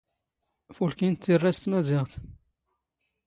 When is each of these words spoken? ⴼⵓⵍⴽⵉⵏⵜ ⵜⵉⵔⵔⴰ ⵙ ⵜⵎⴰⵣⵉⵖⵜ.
ⴼⵓⵍⴽⵉⵏⵜ 0.75 1.15
ⵜⵉⵔⵔⴰ 1.23 1.51
ⵙ 1.55 1.59
ⵜⵎⴰⵣⵉⵖⵜ. 1.63 2.13